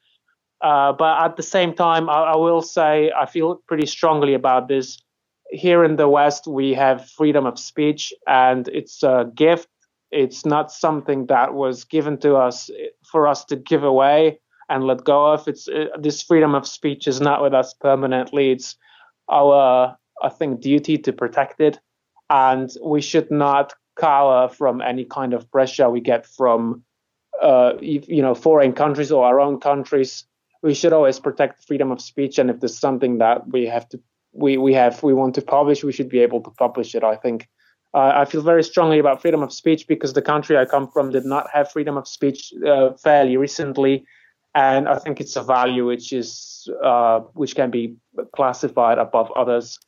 [0.61, 4.67] Uh, but at the same time, I, I will say I feel pretty strongly about
[4.67, 5.01] this
[5.49, 9.67] here in the West, we have freedom of speech, and it's a gift.
[10.11, 12.69] It's not something that was given to us
[13.11, 15.47] for us to give away and let go of.
[15.47, 18.51] It's uh, this freedom of speech is not with us permanently.
[18.51, 18.75] It's
[19.29, 21.79] our, I think, duty to protect it,
[22.29, 26.83] and we should not cower from any kind of pressure we get from,
[27.41, 30.25] uh, you know, foreign countries or our own countries.
[30.61, 33.99] We should always protect freedom of speech, and if there's something that we have to
[34.33, 37.03] we we have we want to publish, we should be able to publish it.
[37.03, 37.47] I think.
[37.93, 41.09] Uh, I feel very strongly about freedom of speech because the country I come from
[41.11, 44.05] did not have freedom of speech uh, fairly recently,
[44.57, 47.95] and I think it's a value which is uh, which can be
[48.35, 49.79] classified above others.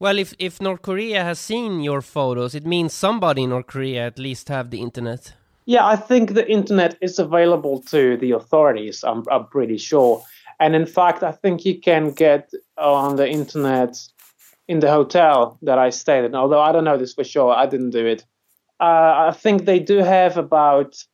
[0.00, 4.06] Well, if if North Korea has seen your photos, it means somebody in North Korea
[4.06, 5.34] at least have the internet.
[5.66, 9.04] Yeah, I think the internet is available to the authorities.
[9.04, 10.22] I'm, I'm pretty sure.
[10.60, 13.96] And in fact, I think you can get on the internet
[14.68, 16.34] in the hotel that I stayed in.
[16.34, 18.24] Although I don't know this for sure, I didn't do it.
[18.78, 21.06] Uh, I think they do have about,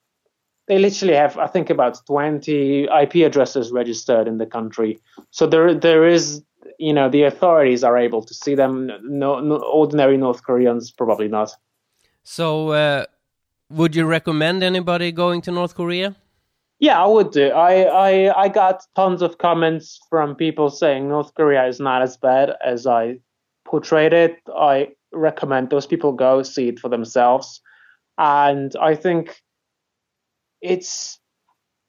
[0.70, 5.00] they literally have, I think, about 20 IP addresses registered in the country.
[5.32, 6.44] So there, there is,
[6.78, 8.88] you know, the authorities are able to see them.
[9.02, 11.50] No, no ordinary North Koreans probably not.
[12.22, 13.06] So, uh,
[13.68, 16.14] would you recommend anybody going to North Korea?
[16.78, 17.48] Yeah, I would do.
[17.48, 17.72] I,
[18.08, 22.52] I I got tons of comments from people saying North Korea is not as bad
[22.64, 23.18] as I
[23.64, 24.36] portrayed it.
[24.56, 27.60] I recommend those people go see it for themselves,
[28.16, 29.42] and I think
[30.60, 31.18] it's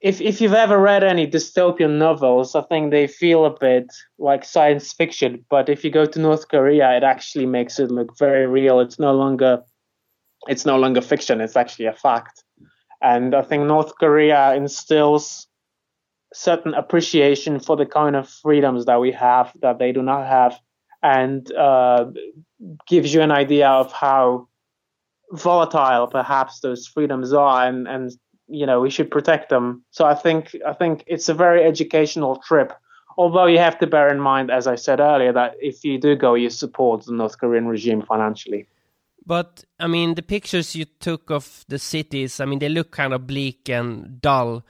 [0.01, 3.85] if if you've ever read any dystopian novels, I think they feel a bit
[4.17, 5.45] like science fiction.
[5.49, 8.79] But if you go to North Korea, it actually makes it look very real.
[8.79, 9.63] It's no longer
[10.47, 11.39] it's no longer fiction.
[11.39, 12.43] It's actually a fact.
[13.01, 15.47] And I think North Korea instills
[16.33, 20.57] certain appreciation for the kind of freedoms that we have that they do not have,
[21.03, 22.05] and uh,
[22.87, 24.47] gives you an idea of how
[25.31, 28.11] volatile perhaps those freedoms are, and and
[28.51, 29.83] you know we should protect them.
[29.91, 32.73] So I think I think it's a very educational trip.
[33.17, 36.15] Although you have to bear in mind, as I said earlier, that if you do
[36.15, 38.67] go, you support the North Korean regime financially.
[39.25, 43.13] But I mean, the pictures you took of the cities, I mean, they look kind
[43.13, 44.63] of bleak and dull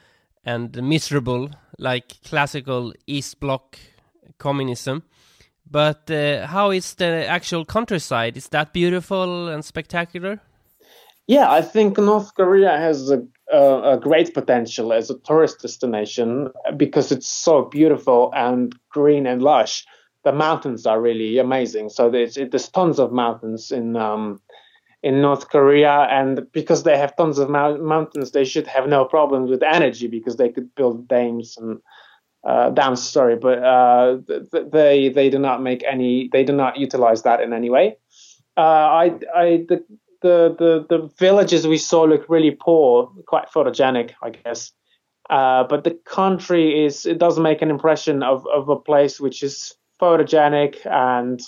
[0.43, 3.77] and miserable, like classical East Bloc
[4.37, 5.03] communism.
[5.69, 8.35] But uh, how is the actual countryside?
[8.35, 10.41] Is that beautiful and spectacular?
[11.27, 16.49] Yeah, I think North Korea has a, a, a, great potential as a tourist destination
[16.75, 19.85] because it's so beautiful and green and lush.
[20.23, 21.89] The mountains are really amazing.
[21.89, 24.41] So there's, there's tons of mountains in um,
[25.03, 29.49] in North Korea, and because they have tons of mountains, they should have no problems
[29.49, 31.79] with energy because they could build dams and
[32.43, 33.07] uh, dams.
[33.07, 34.17] Sorry, but uh,
[34.71, 36.29] they they do not make any.
[36.31, 37.97] They do not utilize that in any way.
[38.55, 39.83] Uh, I I the,
[40.21, 44.71] the the the villages we saw look really poor, quite photogenic, I guess.
[45.29, 49.43] Uh, but the country is it does make an impression of of a place which
[49.43, 51.41] is photogenic and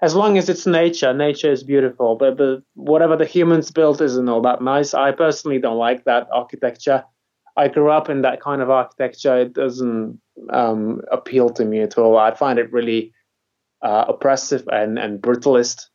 [0.00, 2.16] as long as it's nature, nature is beautiful.
[2.16, 4.94] But, whatever the humans built isn't all that nice.
[4.94, 7.04] I personally don't like that architecture.
[7.56, 9.36] I grew up in that kind of architecture.
[9.40, 12.16] It doesn't um, appeal to me at all.
[12.16, 13.12] I find it really
[13.82, 15.86] uh, oppressive and, and brutalist.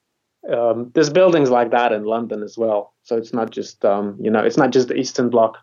[0.52, 2.94] Um, there's buildings like that in London as well.
[3.04, 5.58] So it's not just um, you know it's not just the Eastern Bloc,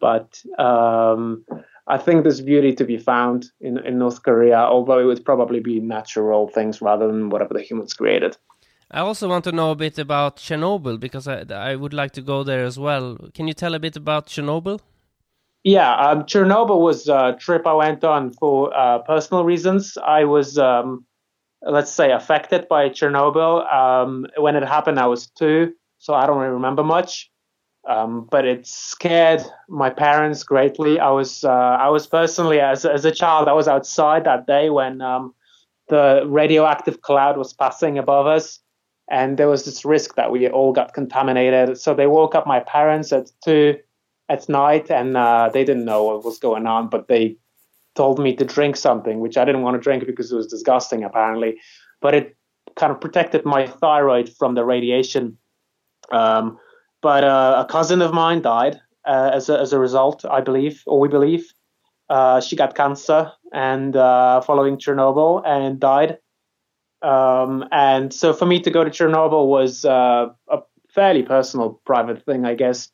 [0.00, 1.44] but um,
[1.86, 5.60] I think there's beauty to be found in, in North Korea, although it would probably
[5.60, 8.36] be natural things rather than whatever the humans created.
[8.90, 12.22] I also want to know a bit about Chernobyl because I, I would like to
[12.22, 13.18] go there as well.
[13.34, 14.80] Can you tell a bit about Chernobyl?
[15.64, 19.96] Yeah, um, Chernobyl was a trip I went on for uh, personal reasons.
[19.96, 21.06] I was, um,
[21.66, 23.72] let's say, affected by Chernobyl.
[23.72, 27.30] Um, when it happened, I was two, so I don't really remember much.
[27.86, 30.98] Um, but it scared my parents greatly.
[30.98, 34.70] I was uh, I was personally as as a child I was outside that day
[34.70, 35.34] when um,
[35.88, 38.58] the radioactive cloud was passing above us,
[39.10, 41.76] and there was this risk that we all got contaminated.
[41.78, 43.76] So they woke up my parents at two
[44.30, 47.36] at night, and uh, they didn't know what was going on, but they
[47.94, 51.04] told me to drink something, which I didn't want to drink because it was disgusting
[51.04, 51.60] apparently,
[52.00, 52.36] but it
[52.76, 55.38] kind of protected my thyroid from the radiation.
[56.10, 56.58] Um,
[57.02, 60.82] but uh, a cousin of mine died uh, as, a, as a result, I believe,
[60.86, 61.52] or we believe.
[62.08, 66.18] Uh, she got cancer and uh, following Chernobyl and died.
[67.02, 70.58] Um, and so for me to go to Chernobyl was uh, a
[70.94, 72.90] fairly personal, private thing, I guess.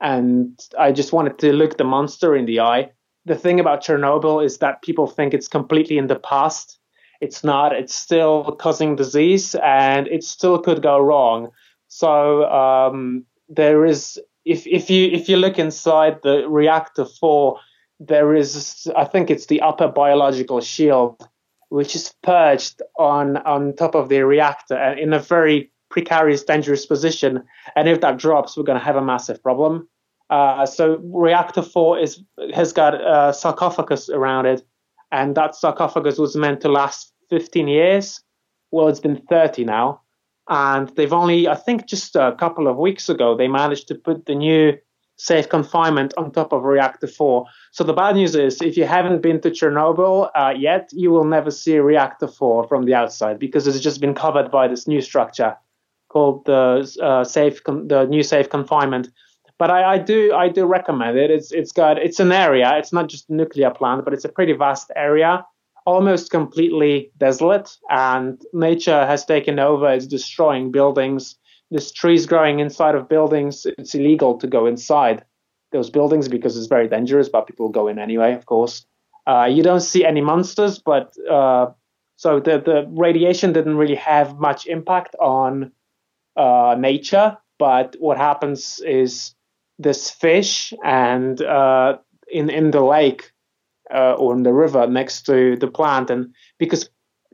[0.00, 2.90] And I just wanted to look the monster in the eye.
[3.26, 6.78] The thing about Chernobyl is that people think it's completely in the past.
[7.20, 7.72] It's not.
[7.72, 11.50] It's still causing disease, and it still could go wrong.
[11.88, 17.60] So um, there is if if you if you look inside the reactor four,
[17.98, 21.26] there is I think it's the upper biological shield,
[21.68, 26.84] which is perched on on top of the reactor and in a very precarious, dangerous
[26.84, 27.44] position.
[27.76, 29.88] And if that drops, we're going to have a massive problem.
[30.34, 34.60] Uh, so reactor four is has got a sarcophagus around it,
[35.10, 38.20] and that sarcophagus was meant to last 15 years.
[38.70, 40.00] Well, it's been 30 now
[40.48, 44.26] and they've only, I think, just a couple of weeks ago, they managed to put
[44.26, 44.76] the new
[45.16, 47.46] safe confinement on top of reactor 4.
[47.70, 51.24] So the bad news is if you haven't been to Chernobyl uh, yet, you will
[51.24, 55.00] never see reactor 4 from the outside because it's just been covered by this new
[55.00, 55.56] structure
[56.08, 59.08] called the uh, safe con- the new safe confinement.
[59.58, 61.30] But I, I, do I do recommend it.
[61.30, 62.76] It's it's got it's an area.
[62.76, 65.44] It's not just a nuclear plant, but it's a pretty vast area
[65.86, 69.92] almost completely desolate and nature has taken over.
[69.92, 71.36] It's destroying buildings.
[71.70, 73.66] There's trees growing inside of buildings.
[73.78, 75.24] It's illegal to go inside
[75.72, 78.86] those buildings because it's very dangerous, but people go in anyway, of course.
[79.26, 81.66] Uh, you don't see any monsters, but uh,
[82.16, 85.72] so the, the radiation didn't really have much impact on
[86.36, 87.36] uh, nature.
[87.58, 89.34] But what happens is
[89.78, 91.98] this fish and uh,
[92.28, 93.32] in in the lake
[93.92, 96.10] uh, or in the river next to the plant.
[96.10, 96.88] And because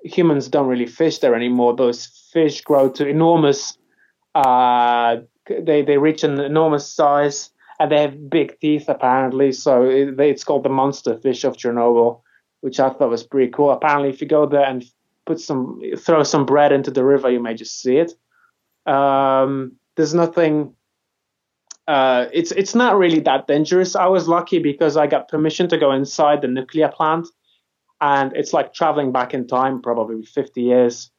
[0.05, 3.77] humans don't really fish there anymore, those fish grow to enormous.
[4.35, 5.17] Uh,
[5.49, 9.53] they they reach an enormous size, and they have big teeth apparently.
[9.53, 12.23] So it, it's called the monster fish of Chernobyl,
[12.61, 13.71] which I thought was pretty cool.
[13.71, 14.85] Apparently, if you go there and
[15.27, 18.13] put some throw some bread into the river, you may just see it.
[18.87, 20.75] Um, there's nothing.
[21.87, 23.97] Uh, it's it's not really that dangerous.
[23.97, 27.27] I was lucky because I got permission to go inside the nuclear plant,
[28.01, 31.11] and it's like traveling back in time, probably 50 years.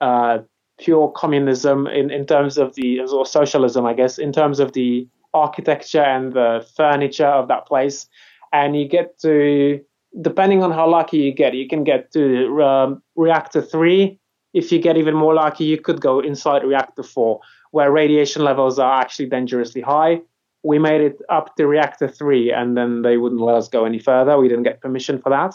[0.00, 0.38] Uh,
[0.78, 5.08] pure communism in, in terms of the or socialism, I guess, in terms of the
[5.34, 8.06] architecture and the furniture of that place.
[8.52, 9.80] And you get to,
[10.20, 14.18] depending on how lucky you get, you can get to um, reactor three.
[14.54, 17.40] If you get even more lucky, you could go inside reactor four,
[17.70, 20.20] where radiation levels are actually dangerously high.
[20.62, 23.98] We made it up to reactor three, and then they wouldn't let us go any
[23.98, 24.36] further.
[24.38, 25.54] We didn't get permission for that.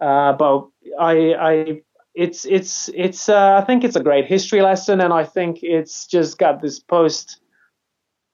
[0.00, 0.68] Uh, but
[1.00, 1.82] I, I
[2.14, 6.06] it's it's it's uh, I think it's a great history lesson, and I think it's
[6.06, 7.40] just got this post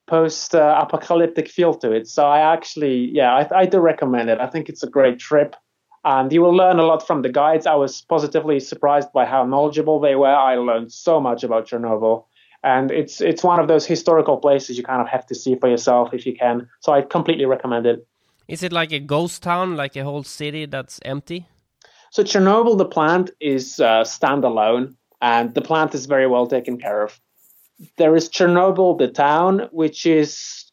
[0.07, 2.07] post uh, apocalyptic feel to it.
[2.07, 4.39] So I actually, yeah, I, I do recommend it.
[4.39, 5.55] I think it's a great trip,
[6.03, 7.65] and you will learn a lot from the guides.
[7.65, 10.27] I was positively surprised by how knowledgeable they were.
[10.27, 12.25] I learned so much about Chernobyl,
[12.63, 15.69] and it's it's one of those historical places you kind of have to see for
[15.69, 16.69] yourself if you can.
[16.79, 18.07] So I completely recommend it.
[18.47, 21.47] Is it like a ghost town, like a whole city that's empty?
[22.11, 27.03] So Chernobyl, the plant is uh, standalone, and the plant is very well taken care
[27.03, 27.19] of.
[27.97, 30.71] There is Chernobyl, the town, which is,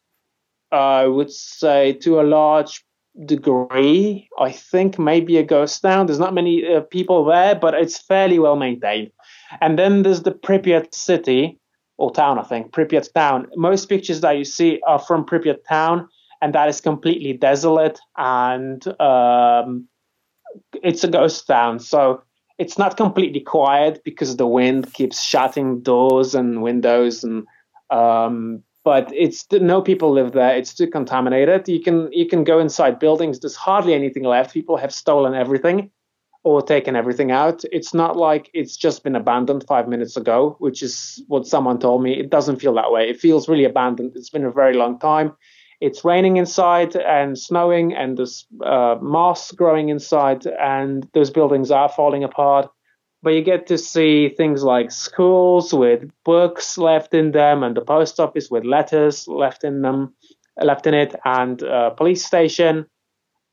[0.71, 2.83] uh, I would say, to a large
[3.25, 6.05] degree, I think maybe a ghost town.
[6.05, 9.11] There's not many uh, people there, but it's fairly well maintained.
[9.59, 11.59] And then there's the Pripyat city
[12.01, 13.47] or town, I think, Pripyat town.
[13.55, 16.09] Most pictures that you see are from Pripyat town,
[16.41, 19.87] and that is completely desolate and um,
[20.83, 22.23] it's a ghost town, so
[22.57, 27.45] it's not completely quiet because the wind keeps shutting doors and windows and
[27.89, 30.55] um, but it's no people live there.
[30.55, 31.67] It's too contaminated.
[31.67, 33.39] You can you can go inside buildings.
[33.39, 34.53] There's hardly anything left.
[34.53, 35.91] People have stolen everything
[36.43, 37.63] or taken everything out.
[37.71, 42.01] It's not like it's just been abandoned five minutes ago which is what someone told
[42.03, 42.19] me.
[42.19, 43.09] It doesn't feel that way.
[43.09, 44.13] It feels really abandoned.
[44.15, 45.33] It's been a very long time.
[45.81, 51.89] It's raining inside and snowing and there's uh, moss growing inside and those buildings are
[51.89, 52.69] falling apart.
[53.23, 57.81] But you get to see things like schools with books left in them and the
[57.81, 60.15] post office with letters left in them
[60.59, 62.85] left in it and a police station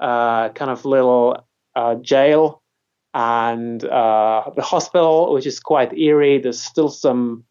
[0.00, 2.62] uh, kind of little uh, jail
[3.14, 7.44] and uh, the hospital which is quite eerie there's still some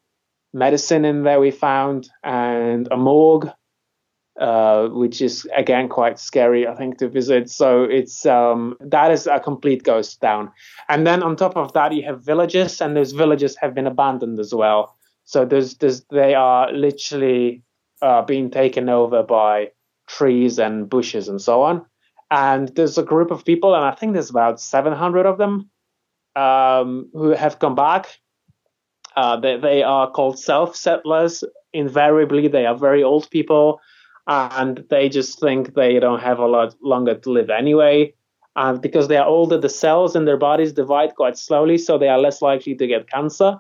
[0.54, 3.50] medicine in there we found and a morgue
[4.40, 7.50] uh, which is again quite scary, I think, to visit.
[7.50, 10.52] So it's um, that is a complete ghost town.
[10.90, 14.40] And then on top of that, you have villages, and those villages have been abandoned
[14.40, 14.96] as well.
[15.24, 17.64] So there's, there's they are literally
[18.02, 19.72] uh, being taken over by
[20.06, 21.86] trees and bushes and so on.
[22.30, 25.70] And there's a group of people, and I think there's about 700 of them
[26.36, 28.20] um, who have come back.
[29.16, 31.44] Uh, they, they are called self settlers.
[31.74, 33.80] Invariably, they are very old people
[34.28, 38.14] and they just think they don't have a lot longer to live anyway.
[38.56, 42.10] And because they are older, the cells in their bodies divide quite slowly, so they
[42.10, 43.58] are less likely to get cancer.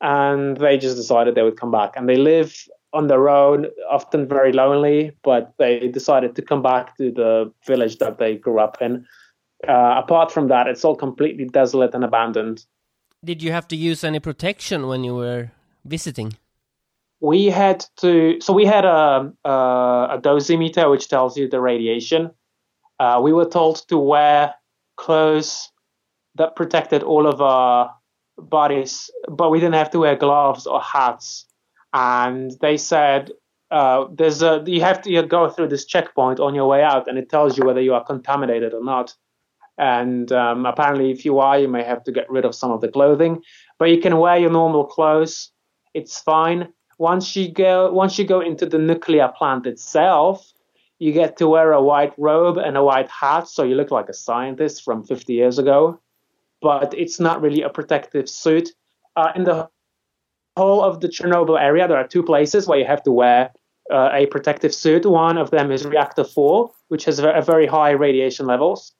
[0.00, 1.92] And they just decided they would come back.
[1.96, 2.54] And they live
[2.94, 7.98] on their own, often very lonely, but they decided to come back to the village
[7.98, 9.04] that they grew up in.
[9.68, 12.64] Uh, apart from that, it's all completely desolate and abandoned.
[13.24, 15.50] Did you have to use any protection when you were
[15.84, 16.36] visiting?
[17.24, 19.50] we had to so we had a, a,
[20.12, 22.30] a dosimeter which tells you the radiation
[23.00, 24.54] uh, we were told to wear
[24.96, 25.70] clothes
[26.34, 27.94] that protected all of our
[28.36, 31.46] bodies but we didn't have to wear gloves or hats
[31.94, 33.30] and they said
[33.70, 37.08] uh, there's a you have to you go through this checkpoint on your way out
[37.08, 39.14] and it tells you whether you are contaminated or not.
[39.78, 42.80] And um, apparently if you are you may have to get rid of some of
[42.80, 43.42] the clothing.
[43.78, 45.50] But you can wear your normal clothes.
[45.94, 46.72] It's fine.
[46.98, 50.52] Once you go once you go into the nuclear plant itself,
[50.98, 54.08] you get to wear a white robe and a white hat, so you look like
[54.08, 56.00] a scientist from 50 years ago.
[56.60, 58.70] But it's not really a protective suit.
[59.16, 59.68] Uh, in the
[60.56, 63.52] whole of the Chernobyl area, there are two places where you have to wear
[63.92, 65.04] uh, a protective suit.
[65.04, 68.92] One of them is reactor four, which has a very high radiation levels,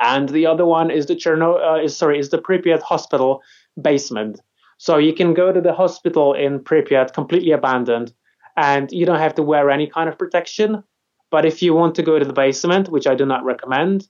[0.00, 1.78] and the other one is the Chernobyl.
[1.80, 3.42] Uh, is sorry, is the Pripyat hospital
[3.80, 4.40] basement.
[4.78, 8.14] So you can go to the hospital in Pripyat completely abandoned
[8.56, 10.82] and you don't have to wear any kind of protection.
[11.30, 14.08] But if you want to go to the basement, which I do not recommend,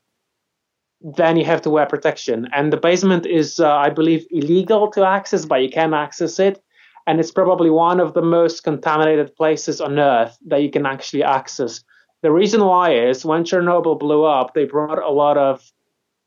[1.01, 2.49] then you have to wear protection.
[2.55, 6.63] And the basement is, uh, I believe, illegal to access, but you can access it.
[7.07, 11.23] and it's probably one of the most contaminated places on Earth that you can actually
[11.23, 11.83] access.
[12.23, 15.73] The reason why is when Chernobyl blew up, they brought a lot of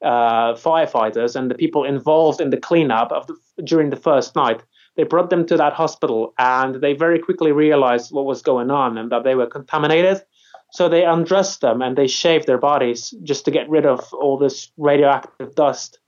[0.03, 4.61] uh, firefighters and the people involved in the cleanup of the, during the first night.
[4.95, 8.97] They brought them to that hospital, and they very quickly realized what was going on
[8.97, 10.21] and that they were contaminated.
[10.74, 14.38] So they undressed them and they shaved their bodies just to get rid of all
[14.39, 15.99] this radioactive dust.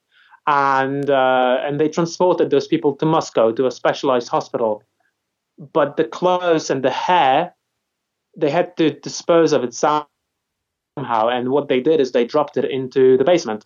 [0.47, 4.83] And uh, and they transported those people to Moscow to a specialized hospital.
[5.73, 7.55] But the clothes and the hair,
[8.37, 10.07] they had to dispose of it somehow.
[10.97, 13.65] And what they did is they dropped it into the basement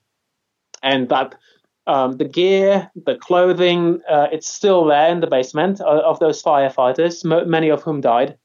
[0.83, 1.35] and that
[1.87, 6.43] um, the gear, the clothing, uh, it's still there in the basement of, of those
[6.43, 8.37] firefighters, m- many of whom died.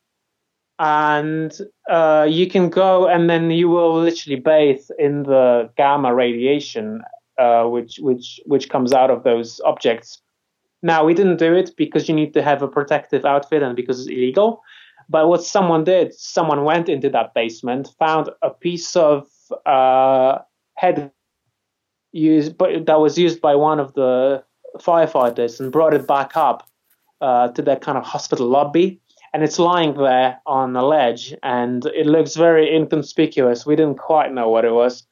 [0.79, 1.57] And
[1.89, 7.03] uh, you can go and then you will literally bathe in the gamma radiation,
[7.39, 10.20] uh, which which which comes out of those objects.
[10.83, 14.01] Now we didn't do it because you need to have a protective outfit and because
[14.01, 14.62] it's illegal.
[15.09, 19.29] But what someone did, someone went into that basement, found a piece of
[19.66, 20.39] uh,
[20.77, 21.12] head
[22.12, 24.43] used, but that was used by one of the
[24.79, 26.68] firefighters and brought it back up
[27.20, 29.01] uh, to that kind of hospital lobby.
[29.35, 33.66] And it's lying there on a ledge, and it looks very inconspicuous.
[33.66, 35.05] We didn't quite know what it was,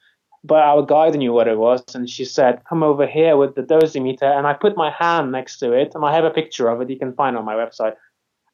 [0.45, 3.64] but our guide knew what it was, and she said, "Come over here with the
[3.64, 6.81] dosimeter." And I put my hand next to it, and I have a picture of
[6.81, 6.89] it.
[6.89, 7.97] You can find on my website.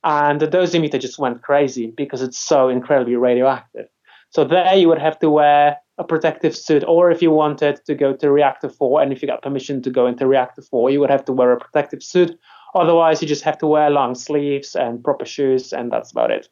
[0.04, 3.88] And the dosimeter just went crazy because it's so incredibly radioactive.
[4.30, 7.94] So there, you would have to wear a protective suit, or if you wanted to
[7.94, 11.00] go to reactor four, and if you got permission to go into reactor four, you
[11.00, 12.38] would have to wear a protective suit.
[12.74, 16.48] Otherwise, you just have to wear long sleeves and proper shoes, and that's about it.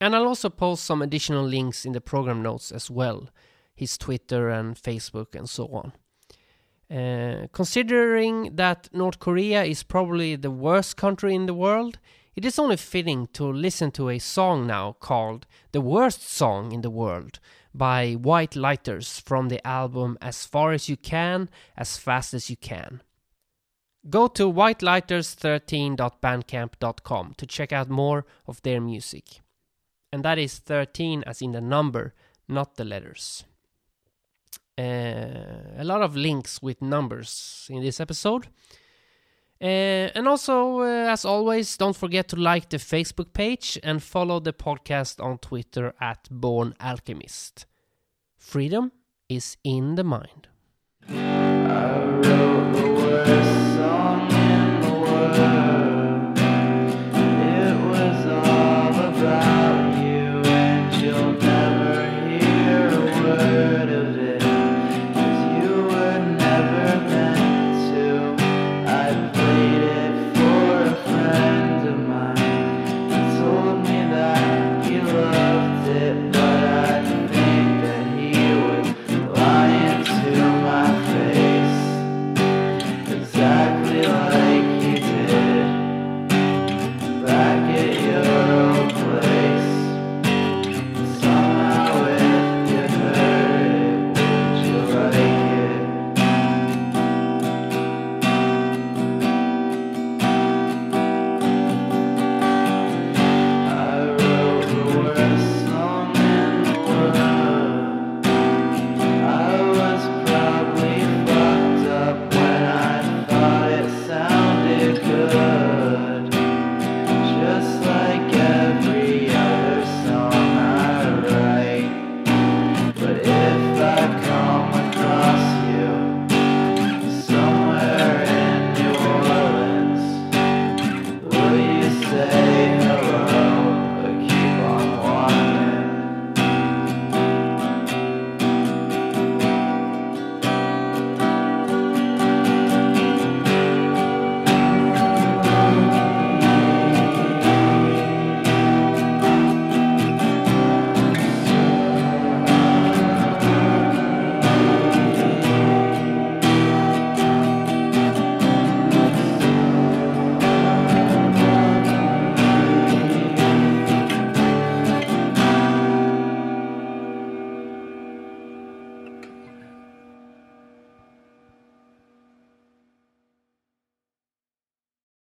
[0.00, 3.28] And I'll also post some additional links in the program notes as well
[3.74, 5.92] his Twitter and Facebook and so on.
[6.88, 11.98] Uh, considering that North Korea is probably the worst country in the world,
[12.36, 16.82] it is only fitting to listen to a song now called The Worst Song in
[16.82, 17.40] the World
[17.74, 22.56] by White Lighters from the album As Far As You Can, As Fast As You
[22.56, 23.00] Can.
[24.10, 29.40] Go to whitelighters13.bandcamp.com to check out more of their music.
[30.12, 32.14] And that is 13 as in the number,
[32.48, 33.44] not the letters.
[34.78, 38.48] Uh, a lot of links with numbers in this episode.
[39.60, 44.38] Uh, and also, uh, as always, don't forget to like the Facebook page and follow
[44.38, 47.66] the podcast on Twitter at Born Alchemist.
[48.36, 48.92] Freedom
[49.28, 50.48] is in the mind.